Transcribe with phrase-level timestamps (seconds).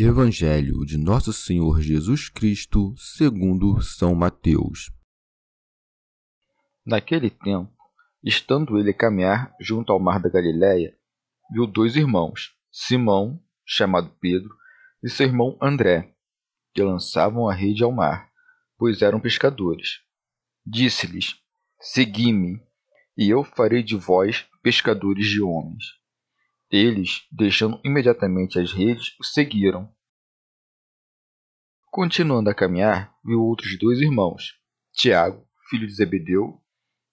[0.00, 4.92] Evangelho de Nosso Senhor Jesus Cristo, segundo São Mateus.
[6.86, 7.76] Naquele tempo,
[8.22, 10.96] estando ele a caminhar junto ao mar da Galiléia,
[11.50, 14.54] viu dois irmãos, Simão, chamado Pedro,
[15.02, 16.14] e seu irmão André,
[16.72, 18.30] que lançavam a rede ao mar,
[18.78, 19.98] pois eram pescadores.
[20.64, 21.34] Disse-lhes:
[21.80, 22.62] Segui-me,
[23.16, 25.86] e eu farei de vós pescadores de homens.
[26.70, 29.92] Eles, deixando imediatamente as redes, o seguiram.
[31.90, 34.60] Continuando a caminhar, viu outros dois irmãos,
[34.92, 36.60] Tiago, filho de Zebedeu,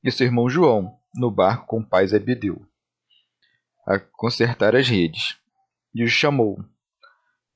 [0.04, 2.68] e seu irmão João, no barco com o pai Zebedeu,
[3.88, 5.38] a consertar as redes,
[5.94, 6.58] e os chamou.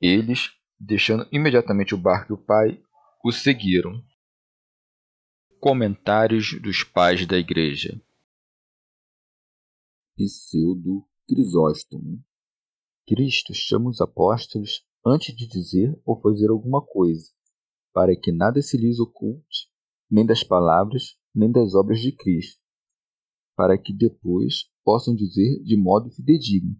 [0.01, 2.81] Eles, deixando imediatamente o barco e o pai,
[3.23, 4.01] o seguiram.
[5.59, 8.01] Comentários dos pais da Igreja
[10.15, 12.19] Pseudo Crisóstomo.
[13.07, 17.31] Cristo chama os apóstolos antes de dizer ou fazer alguma coisa,
[17.93, 19.69] para que nada se lhes oculte,
[20.09, 22.59] nem das palavras, nem das obras de Cristo,
[23.55, 26.75] para que depois possam dizer de modo fidedigno.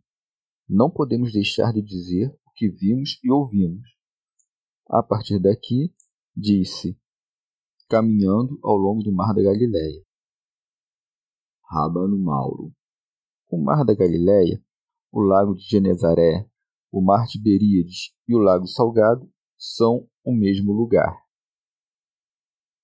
[0.68, 3.88] Não podemos deixar de dizer o que vimos e ouvimos.
[4.88, 5.94] A partir daqui,
[6.36, 7.00] disse,
[7.88, 10.04] caminhando ao longo do mar da Galileia.
[11.70, 12.74] Rábano Mauro
[13.50, 14.64] o Mar da Galileia,
[15.12, 16.48] o Lago de Genezaré,
[16.92, 19.28] o Mar Tiberíades e o Lago Salgado
[19.58, 21.16] são o mesmo lugar.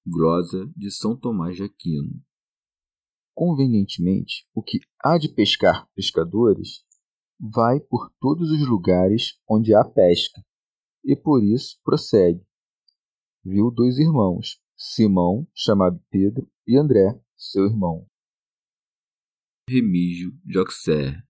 [0.06, 2.20] Glosa de São Tomás de Aquino.
[3.34, 6.84] Convenientemente, o que há de pescar pescadores
[7.40, 10.44] vai por todos os lugares onde há pesca,
[11.04, 12.44] e por isso prossegue.
[13.44, 18.08] Viu dois irmãos, Simão, chamado Pedro, e André, seu irmão.
[19.68, 21.24] Remígio de Auxerre.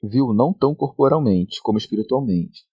[0.00, 2.64] Viu não tão corporalmente como espiritualmente,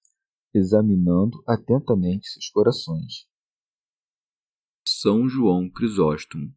[0.53, 3.27] examinando atentamente seus corações.
[4.87, 6.53] São João Crisóstomo.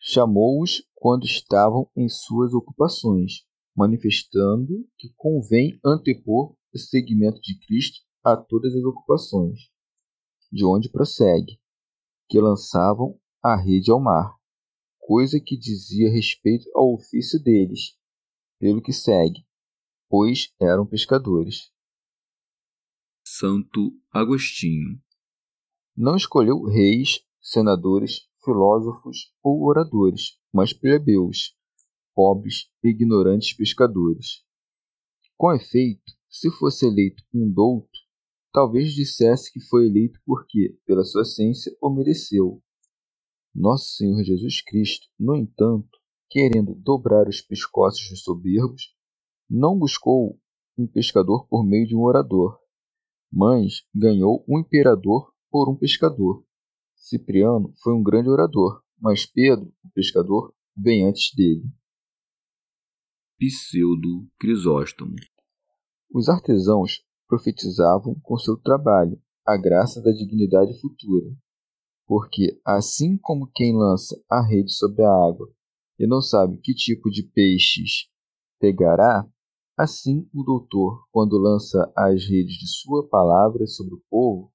[0.00, 8.36] Chamou-os quando estavam em suas ocupações, manifestando que convém antepor o seguimento de Cristo a
[8.36, 9.70] todas as ocupações,
[10.50, 11.60] de onde prossegue,
[12.28, 14.37] que lançavam a rede ao mar
[15.08, 17.96] coisa que dizia respeito ao ofício deles,
[18.60, 19.42] pelo que segue,
[20.06, 21.72] pois eram pescadores.
[23.26, 25.00] Santo Agostinho
[25.96, 31.56] não escolheu reis, senadores, filósofos ou oradores, mas plebeus,
[32.14, 34.44] pobres e ignorantes pescadores.
[35.38, 37.98] Com efeito, se fosse eleito um douto,
[38.52, 42.62] talvez dissesse que foi eleito porque, pela sua ciência, o mereceu,
[43.58, 45.98] nosso Senhor Jesus Cristo, no entanto,
[46.30, 48.94] querendo dobrar os pescoços dos soberbos,
[49.50, 50.38] não buscou
[50.76, 52.58] um pescador por meio de um orador,
[53.32, 56.44] mas ganhou um imperador por um pescador.
[56.94, 61.64] Cipriano foi um grande orador, mas Pedro, o pescador, vem antes dele.
[63.38, 65.14] Pseudo Crisóstomo.
[66.12, 71.34] Os artesãos profetizavam com seu trabalho a graça da dignidade futura,
[72.08, 75.46] porque assim como quem lança a rede sobre a água
[75.98, 78.08] e não sabe que tipo de peixes
[78.58, 79.30] pegará,
[79.76, 84.50] assim o doutor, quando lança as redes de sua palavra sobre o povo,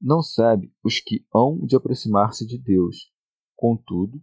[0.00, 3.12] não sabe os que hão de aproximar-se de Deus.
[3.56, 4.22] Contudo,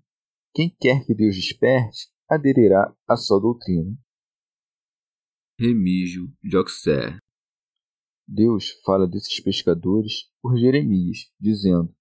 [0.56, 3.94] quem quer que Deus desperte, aderirá à sua doutrina.
[5.60, 7.20] Remígio de Auxerre
[8.26, 11.97] Deus fala desses pescadores por Jeremias, dizendo: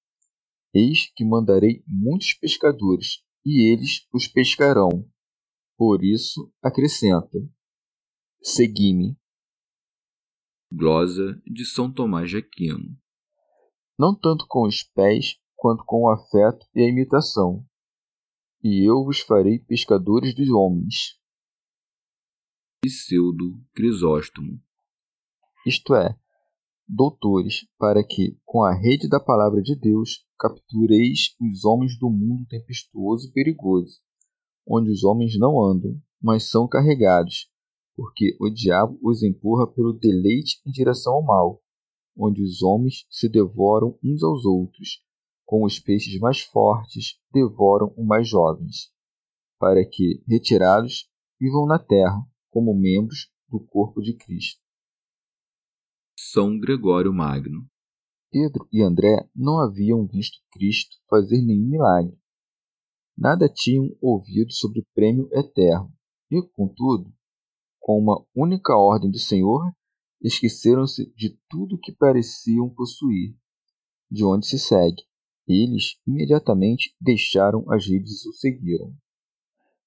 [0.79, 5.11] Eis que mandarei muitos pescadores, e eles os pescarão.
[5.75, 7.39] Por isso acrescenta:
[8.43, 9.17] Segui-me.
[10.71, 12.95] Glosa de São Tomás de Aquino.
[13.99, 17.67] Não tanto com os pés, quanto com o afeto e a imitação.
[18.63, 21.19] E eu vos farei pescadores dos homens.
[22.83, 24.63] Pseudo Crisóstomo.
[25.67, 26.21] Isto é,
[26.87, 32.47] doutores, para que, com a rede da palavra de Deus, captureis os homens do mundo
[32.47, 34.01] tempestuoso e perigoso,
[34.67, 37.51] onde os homens não andam, mas são carregados,
[37.95, 41.63] porque o diabo os empurra pelo deleite em direção ao mal,
[42.17, 45.03] onde os homens se devoram uns aos outros,
[45.45, 48.93] como os peixes mais fortes devoram os mais jovens,
[49.59, 51.09] para que, retirados,
[51.41, 54.61] vivam na terra como membros do corpo de Cristo.
[56.19, 57.67] São Gregório Magno.
[58.39, 62.15] Pedro e André não haviam visto Cristo fazer nenhum milagre.
[63.17, 65.91] Nada tinham ouvido sobre o prêmio eterno,
[66.31, 67.11] e, contudo,
[67.81, 69.73] com uma única ordem do Senhor,
[70.21, 73.35] esqueceram-se de tudo que pareciam possuir.
[74.11, 75.03] De onde se segue,
[75.49, 78.95] eles imediatamente deixaram as redes e o seguiram.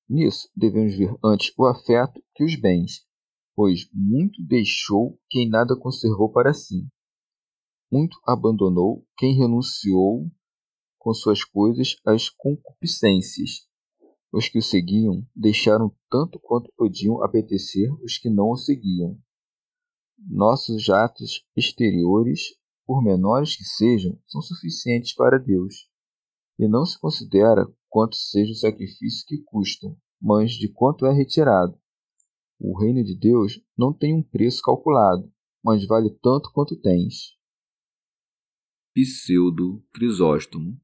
[0.09, 3.05] Nisso devemos ver antes o afeto que os bens,
[3.55, 6.89] pois muito deixou quem nada conservou para si.
[7.91, 10.29] Muito abandonou quem renunciou
[10.99, 13.67] com suas coisas às concupiscências.
[14.31, 19.17] Os que o seguiam deixaram tanto quanto podiam apetecer os que não o seguiam.
[20.19, 22.55] Nossos atos exteriores,
[22.85, 25.89] por menores que sejam, são suficientes para Deus.
[26.59, 31.79] E não se considera quanto seja o sacrifício que custam, mas de quanto é retirado.
[32.59, 35.31] O reino de Deus não tem um preço calculado,
[35.63, 37.38] mas vale tanto quanto tens.
[39.01, 40.77] Pseudo Crisóstomo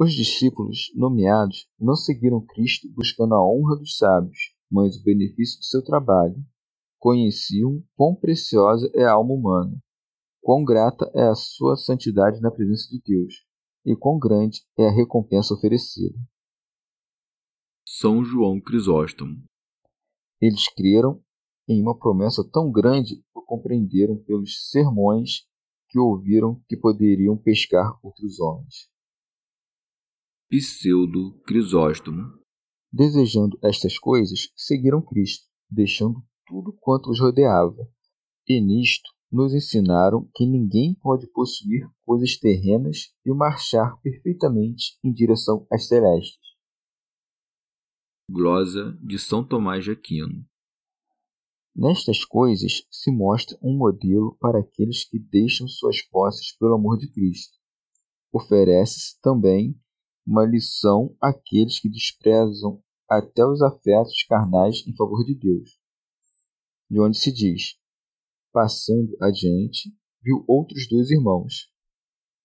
[0.00, 5.66] Os discípulos nomeados não seguiram Cristo buscando a honra dos sábios, mas o benefício de
[5.66, 6.42] seu trabalho.
[6.98, 9.78] Conheciam quão preciosa é a alma humana,
[10.40, 13.44] quão grata é a sua santidade na presença de Deus,
[13.84, 16.18] e quão grande é a recompensa oferecida.
[17.84, 19.44] São João Crisóstomo
[20.40, 21.22] eles creram
[21.68, 25.46] em uma promessa tão grande que compreenderam pelos sermões
[25.88, 28.88] que ouviram que poderiam pescar outros homens.
[30.48, 32.22] Pseudo Crisóstomo.
[32.92, 37.88] Desejando estas coisas, seguiram Cristo, deixando tudo quanto os rodeava.
[38.48, 45.66] E nisto nos ensinaram que ninguém pode possuir coisas terrenas e marchar perfeitamente em direção
[45.70, 46.38] às celestes.
[48.30, 50.44] Glosa de São Tomás de Aquino.
[51.78, 57.06] Nestas coisas se mostra um modelo para aqueles que deixam suas posses pelo amor de
[57.12, 57.54] Cristo.
[58.32, 59.78] Oferece-se também
[60.26, 65.78] uma lição àqueles que desprezam até os afetos carnais em favor de Deus.
[66.90, 67.76] De onde se diz:
[68.50, 71.70] Passando adiante, viu outros dois irmãos.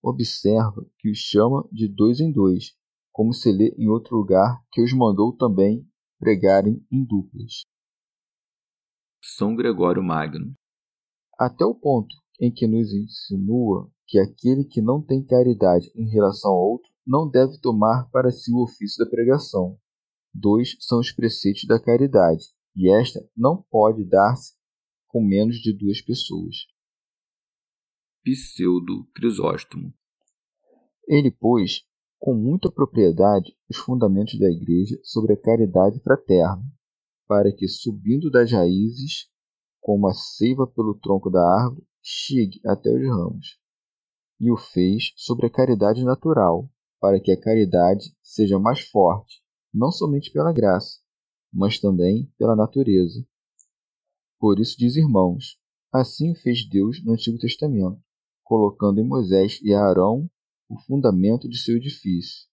[0.03, 2.75] Observa que os chama de dois em dois,
[3.13, 5.87] como se lê em outro lugar que os mandou também
[6.19, 7.70] pregarem em duplas.
[9.23, 10.55] São Gregório Magno.
[11.37, 16.49] Até o ponto em que nos insinua que aquele que não tem caridade em relação
[16.49, 19.79] ao outro não deve tomar para si o ofício da pregação.
[20.33, 24.55] Dois são os preceitos da caridade, e esta não pode dar-se
[25.07, 26.55] com menos de duas pessoas.
[28.23, 29.93] Pseudo Crisóstomo.
[31.07, 31.83] Ele, pois,
[32.17, 36.63] com muita propriedade os fundamentos da Igreja sobre a caridade fraterna,
[37.27, 39.29] para que, subindo das raízes,
[39.79, 43.59] como a seiva pelo tronco da árvore, chegue até os ramos.
[44.39, 49.41] E o fez sobre a caridade natural, para que a caridade seja mais forte,
[49.73, 50.99] não somente pela graça,
[51.51, 53.25] mas também pela natureza.
[54.39, 55.57] Por isso diz irmãos,
[55.93, 58.01] assim fez Deus no Antigo Testamento,
[58.43, 60.29] colocando em Moisés e Arão
[60.69, 62.47] o fundamento de seu edifício.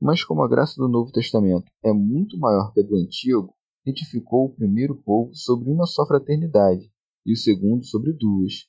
[0.00, 3.53] Mas como a graça do Novo Testamento é muito maior que a do Antigo,
[3.86, 6.90] edificou o primeiro povo sobre uma só fraternidade
[7.24, 8.66] e o segundo sobre duas.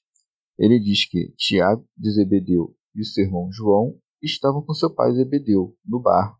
[0.58, 5.14] Ele diz que Tiago de Zebedeu e o seu irmão João estavam com seu pai
[5.14, 6.40] Zebedeu no barco,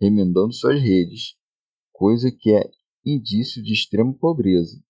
[0.00, 1.36] remendando suas redes,
[1.92, 2.70] coisa que é
[3.04, 4.82] indício de extrema pobreza.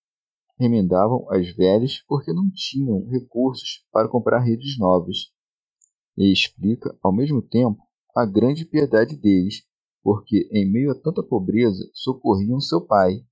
[0.58, 5.32] Remendavam as velhas porque não tinham recursos para comprar redes novas
[6.16, 7.82] e explica, ao mesmo tempo,
[8.16, 9.64] a grande piedade deles,
[10.04, 13.26] porque, em meio a tanta pobreza, socorriam seu pai,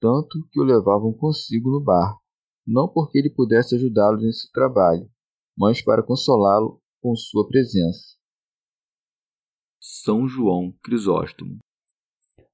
[0.00, 2.22] tanto que o levavam consigo no barco,
[2.64, 5.10] não porque ele pudesse ajudá-los nesse trabalho,
[5.58, 8.16] mas para consolá-lo com sua presença.
[9.80, 11.58] São João Crisóstomo.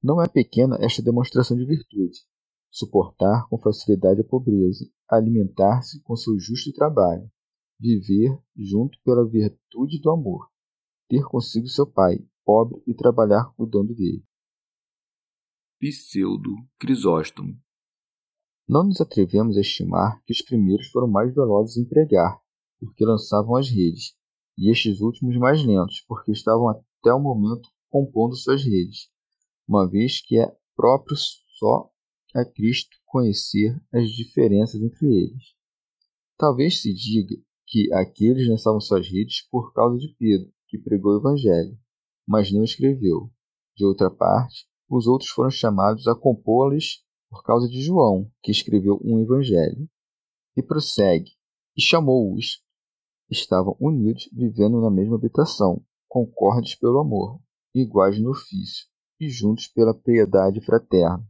[0.02, 2.18] Não é pequena esta demonstração de virtude.
[2.72, 7.28] suportar com facilidade a pobreza, alimentar-se com seu justo trabalho,
[7.78, 10.48] viver junto pela virtude do amor,
[11.08, 14.24] ter consigo seu pai, pobre, e trabalhar cuidando dele.
[15.78, 17.56] Pseudo Crisóstomo
[18.68, 22.40] Não nos atrevemos a estimar que os primeiros foram mais velozes em pregar,
[22.80, 24.16] porque lançavam as redes,
[24.58, 29.08] e estes últimos mais lentos, porque estavam até o momento compondo suas redes,
[29.68, 31.16] uma vez que é próprio
[31.56, 31.88] só
[32.34, 35.54] a Cristo conhecer as diferenças entre eles.
[36.36, 41.20] Talvez se diga que aqueles lançavam suas redes por causa de Pedro, que pregou o
[41.20, 41.78] Evangelho,
[42.26, 43.30] mas não escreveu.
[43.76, 49.00] De outra parte, os outros foram chamados a compô-las por causa de João, que escreveu
[49.04, 49.88] um Evangelho.
[50.56, 51.30] E prossegue:
[51.76, 52.62] E chamou-os.
[53.30, 57.40] Estavam unidos, vivendo na mesma habitação, concordes pelo amor,
[57.72, 58.88] iguais no ofício,
[59.20, 61.24] e juntos pela piedade fraterna.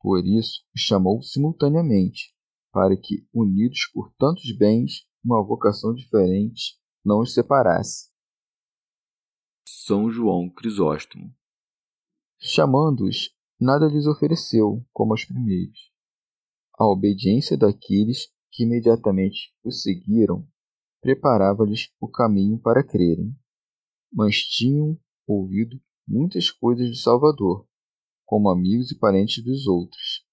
[0.00, 2.32] Por isso os chamou simultaneamente,
[2.72, 8.13] para que, unidos por tantos bens, uma vocação diferente não os separasse.
[9.86, 11.30] São João Crisóstomo.
[12.40, 15.92] Chamando-os, nada lhes ofereceu, como aos primeiros.
[16.78, 20.48] A obediência daqueles que imediatamente o seguiram
[21.02, 23.36] preparava-lhes o caminho para crerem,
[24.10, 27.68] mas tinham ouvido muitas coisas do Salvador,
[28.24, 30.24] como amigos e parentes dos outros.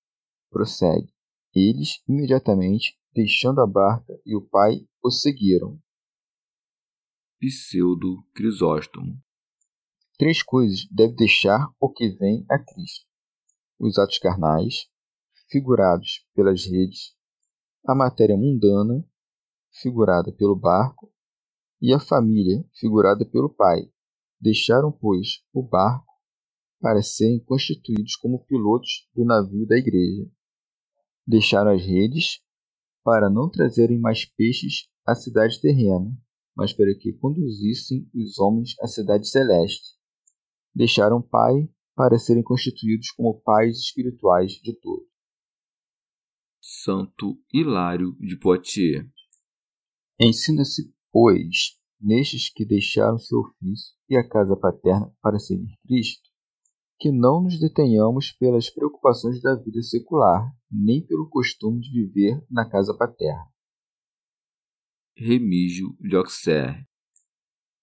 [0.50, 1.14] Prossegue.
[1.54, 5.78] Eles, imediatamente, deixando a barca e o pai, o seguiram.
[7.38, 9.22] Pseudo Crisóstomo.
[10.22, 13.08] Três coisas deve deixar o que vem a Cristo:
[13.80, 14.88] os atos carnais,
[15.50, 17.16] figurados pelas redes,
[17.84, 19.04] a matéria mundana,
[19.82, 21.12] figurada pelo barco,
[21.82, 23.92] e a família, figurada pelo pai.
[24.40, 26.14] Deixaram, pois, o barco
[26.80, 30.30] para serem constituídos como pilotos do navio da igreja.
[31.26, 32.44] Deixaram as redes
[33.04, 36.16] para não trazerem mais peixes à cidade terrena,
[36.56, 40.00] mas para que conduzissem os homens à cidade celeste.
[40.74, 45.12] Deixaram pai para serem constituídos como pais espirituais de todos.
[46.60, 49.10] Santo Hilário de Poitiers.
[50.20, 56.30] Ensina-se, pois, nestes que deixaram seu ofício e a casa paterna para seguir Cristo,
[57.00, 62.70] que não nos detenhamos pelas preocupações da vida secular, nem pelo costume de viver na
[62.70, 63.52] casa paterna.
[65.18, 66.88] Remígio de Auxerre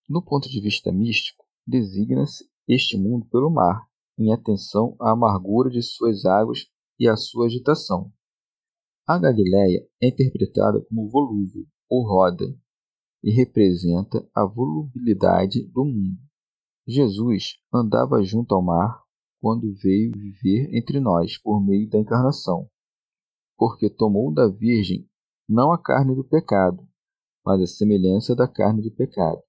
[0.08, 5.82] No ponto de vista místico, designa-se este mundo pelo mar, em atenção à amargura de
[5.82, 6.66] suas águas
[6.98, 8.12] e à sua agitação.
[9.06, 12.44] A Galiléia é interpretada como volúvel ou roda
[13.22, 16.18] e representa a volubilidade do mundo.
[16.86, 19.02] Jesus andava junto ao mar
[19.40, 22.68] quando veio viver entre nós por meio da encarnação,
[23.56, 25.08] porque tomou da Virgem
[25.48, 26.86] não a carne do pecado,
[27.44, 29.42] mas a semelhança da carne do pecado.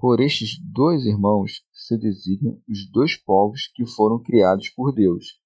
[0.00, 5.40] Por estes dois irmãos se designam os dois povos que foram criados por Deus,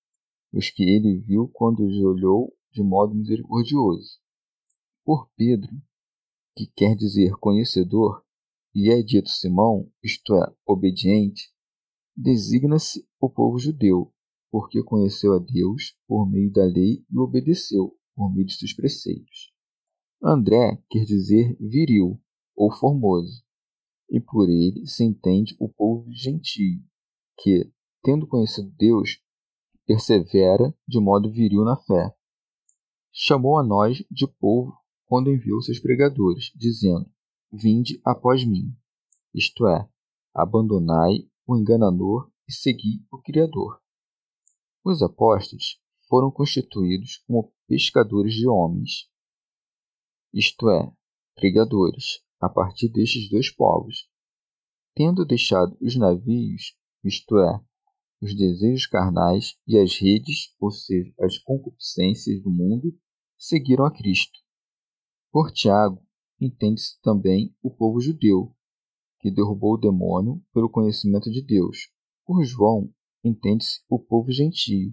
[0.53, 4.21] os que ele viu quando os olhou de modo misericordioso.
[5.07, 5.75] Por Pedro,
[6.55, 8.23] que quer dizer conhecedor,
[8.75, 11.51] e é dito Simão, isto é, obediente,
[12.15, 14.13] designa-se o povo judeu,
[14.51, 19.51] porque conheceu a Deus por meio da lei e obedeceu por meio de seus preceitos.
[20.23, 22.21] André quer dizer viril
[22.55, 23.43] ou formoso,
[24.13, 26.85] e por ele se entende o povo gentio,
[27.39, 29.19] que, tendo conhecido Deus,
[29.87, 32.15] persevera de modo viril na fé.
[33.11, 34.77] Chamou a nós de povo
[35.07, 37.11] quando enviou seus pregadores, dizendo:
[37.51, 38.77] Vinde após mim,
[39.35, 39.89] isto é,
[40.35, 43.81] abandonai o enganador e segui o Criador.
[44.85, 49.09] Os apóstolos foram constituídos como pescadores de homens,
[50.35, 50.93] isto é,
[51.35, 54.09] pregadores, a partir destes dois povos.
[54.97, 57.65] Tendo deixado os navios, isto é,
[58.21, 62.93] os desejos carnais e as redes, ou seja, as concupiscências do mundo,
[63.39, 64.39] seguiram a Cristo.
[65.31, 66.05] Por Tiago,
[66.41, 68.55] entende-se também o povo judeu,
[69.21, 71.91] que derrubou o demônio pelo conhecimento de Deus.
[72.27, 72.93] Por João,
[73.25, 74.93] entende-se o povo gentio,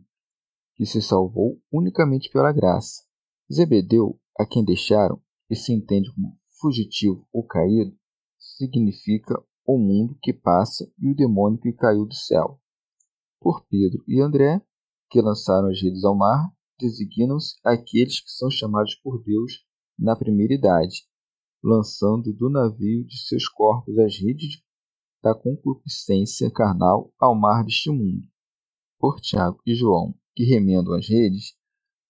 [0.76, 3.04] que se salvou unicamente pela graça.
[3.52, 7.98] Zebedeu, a quem deixaram, e se entende como fugitivo ou caído,
[8.38, 12.60] significa o mundo que passa e o demônio que caiu do céu.
[13.40, 14.62] Por Pedro e André,
[15.10, 19.66] que lançaram as redes ao mar, designam-se aqueles que são chamados por Deus
[19.98, 21.06] na primeira idade,
[21.64, 24.62] lançando do navio de seus corpos as redes
[25.22, 28.26] da concupiscência carnal ao mar deste mundo.
[28.98, 31.56] Por Tiago e João, que remendam as redes,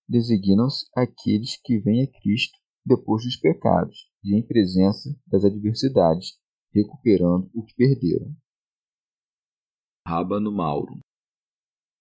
[0.08, 6.38] designam-se aqueles que vêm a Cristo depois dos pecados e em presença das adversidades,
[6.74, 8.36] recuperando o que perderam.
[10.06, 11.00] Rábano Mauro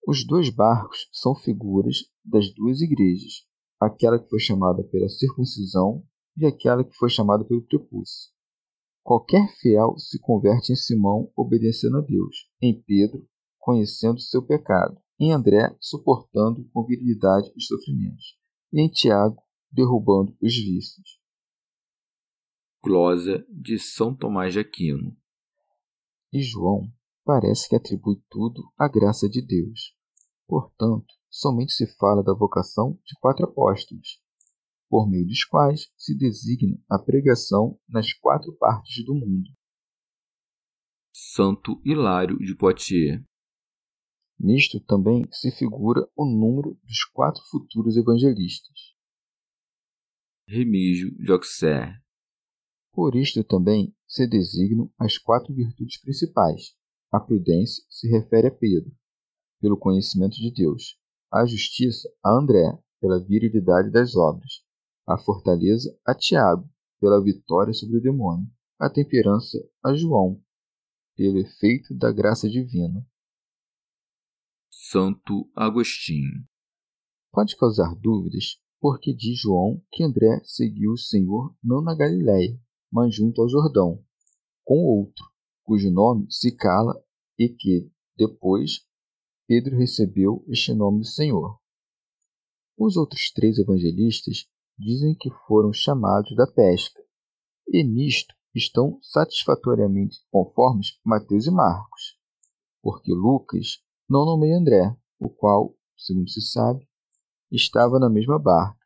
[0.07, 3.47] Os dois barcos são figuras das duas igrejas,
[3.81, 6.05] aquela que foi chamada pela circuncisão
[6.37, 8.33] e aquela que foi chamada pelo prepúcio.
[9.03, 13.27] Qualquer fiel se converte em Simão obedecendo a Deus, em Pedro
[13.59, 18.39] conhecendo seu pecado, em André suportando com virilidade os sofrimentos,
[18.73, 21.21] e em Tiago derrubando os vícios.
[22.83, 25.17] Glosa de São Tomás de Aquino.
[26.33, 26.93] E João
[27.25, 29.95] parece que atribui tudo à graça de Deus.
[30.47, 34.23] Portanto, somente se fala da vocação de quatro apóstolos,
[34.89, 39.51] por meio dos quais se designa a pregação nas quatro partes do mundo.
[41.13, 43.23] Santo Hilário de Poitiers.
[44.39, 48.95] Nisto também se figura o número dos quatro futuros evangelistas.
[50.47, 52.01] Remígio de Auxerre.
[52.99, 56.75] Por isto também se designam as quatro virtudes principais.
[57.13, 58.91] A prudência se refere a Pedro,
[59.61, 60.99] pelo conhecimento de Deus.
[61.33, 64.65] A justiça a André, pela virilidade das obras.
[65.07, 68.51] A fortaleza a Tiago, pela vitória sobre o demônio.
[68.81, 70.43] A temperança a João,
[71.15, 73.07] pelo efeito da graça divina.
[74.69, 76.45] Santo Agostinho.
[77.31, 83.15] Pode causar dúvidas porque diz João que André seguiu o Senhor não na Galiléia, mas
[83.15, 84.03] junto ao Jordão,
[84.65, 85.25] com outro,
[85.65, 86.95] cujo nome se cala
[87.39, 88.87] e que, depois,
[89.47, 91.59] Pedro recebeu este nome do Senhor.
[92.77, 94.47] Os outros três evangelistas
[94.79, 97.03] dizem que foram chamados da pesca,
[97.67, 102.19] e nisto estão satisfatoriamente conformes Mateus e Marcos,
[102.83, 106.87] porque Lucas não nomeia André, o qual, segundo se sabe,
[107.51, 108.79] estava na mesma barca.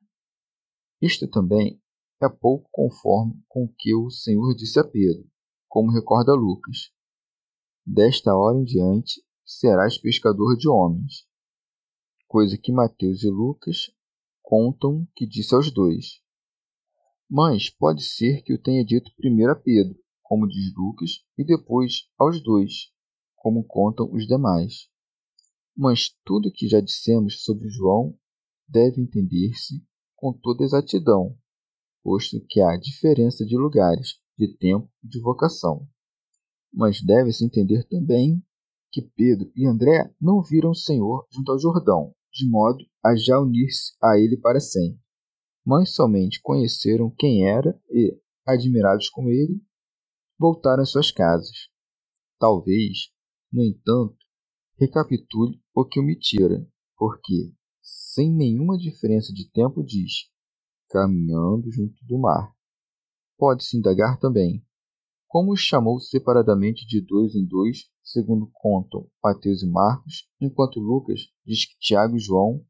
[1.00, 1.81] Isto também
[2.24, 5.28] é pouco conforme com o que o Senhor disse a Pedro,
[5.68, 6.90] como recorda Lucas.
[7.84, 11.26] Desta hora em diante serás pescador de homens.
[12.28, 13.90] Coisa que Mateus e Lucas
[14.40, 16.20] contam que disse aos dois.
[17.28, 22.08] Mas pode ser que o tenha dito primeiro a Pedro, como diz Lucas, e depois
[22.18, 22.92] aos dois,
[23.34, 24.88] como contam os demais.
[25.76, 28.16] Mas tudo o que já dissemos sobre João
[28.68, 29.82] deve entender-se
[30.14, 31.36] com toda exatidão,
[32.02, 35.86] posto que há diferença de lugares, de tempo e de vocação.
[36.72, 38.42] Mas deve-se entender também
[38.90, 43.38] que Pedro e André não viram o Senhor junto ao Jordão, de modo a já
[43.38, 45.00] unir-se a ele para sempre,
[45.64, 49.62] mas somente conheceram quem era e, admirados com ele,
[50.38, 51.68] voltaram às suas casas.
[52.38, 53.10] Talvez,
[53.52, 54.16] no entanto,
[54.78, 60.31] recapitule o que omitira, porque, sem nenhuma diferença de tempo, diz:
[60.92, 62.54] caminhando junto do mar.
[63.38, 64.62] Pode-se indagar também
[65.32, 71.20] como os chamou separadamente de dois em dois, segundo contam Mateus e Marcos, enquanto Lucas
[71.42, 72.62] diz que Tiago e João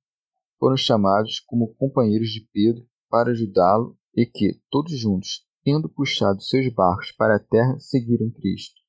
[0.61, 6.73] foram chamados como companheiros de Pedro para ajudá-lo e que, todos juntos, tendo puxado seus
[6.73, 8.81] barcos para a terra, seguiram Cristo.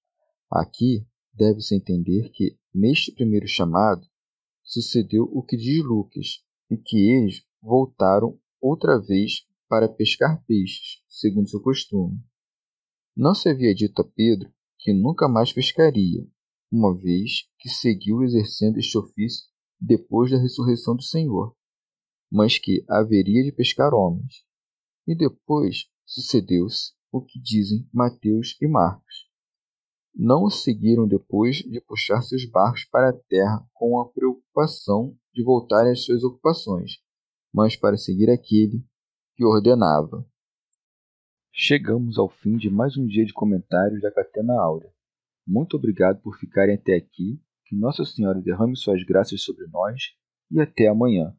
[0.52, 4.06] Aqui deve-se entender que, neste primeiro chamado,
[4.62, 11.50] sucedeu o que diz Lucas, e que eles voltaram outra vez para pescar peixes, segundo
[11.50, 12.18] seu costume.
[13.14, 14.50] Não se havia dito a Pedro
[14.80, 16.26] que nunca mais pescaria,
[16.72, 19.46] uma vez que seguiu exercendo este ofício
[19.80, 21.54] depois da ressurreição do Senhor,
[22.32, 24.46] mas que haveria de pescar homens.
[25.06, 29.30] E depois sucedeu-se o que dizem Mateus e Marcos.
[30.16, 35.44] Não o seguiram depois de puxar seus barcos para a terra com a preocupação de
[35.44, 37.03] voltarem às suas ocupações,
[37.54, 38.84] mas para seguir aquele
[39.36, 40.26] que ordenava.
[41.52, 44.92] Chegamos ao fim de mais um dia de comentários da Catena Áurea.
[45.46, 50.02] Muito obrigado por ficarem até aqui, que Nossa Senhora derrame suas graças sobre nós
[50.50, 51.36] e até amanhã.